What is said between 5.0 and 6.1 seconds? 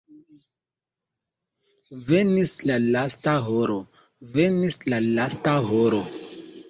lasta horo!